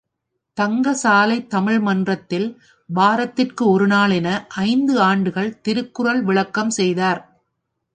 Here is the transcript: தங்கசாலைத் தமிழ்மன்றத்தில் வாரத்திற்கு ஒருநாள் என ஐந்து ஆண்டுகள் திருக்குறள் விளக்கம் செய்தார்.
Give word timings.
தங்கசாலைத் 0.57 1.47
தமிழ்மன்றத்தில் 1.55 2.47
வாரத்திற்கு 2.89 3.69
ஒருநாள் 3.69 4.11
என 4.11 4.29
ஐந்து 4.63 5.01
ஆண்டுகள் 5.01 5.61
திருக்குறள் 5.61 6.21
விளக்கம் 6.21 6.69
செய்தார். 6.69 7.21